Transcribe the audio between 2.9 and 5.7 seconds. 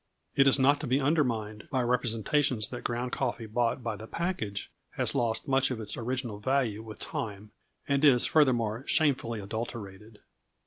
coffee bought by the package has lost much